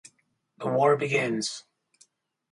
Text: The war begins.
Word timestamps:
The 0.57 0.65
war 0.67 0.97
begins. 0.97 1.63